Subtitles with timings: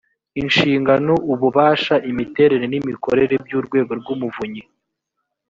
[0.41, 4.63] inshingano ububasha imiterere n’imikorere by’urwego rw’umuvunyi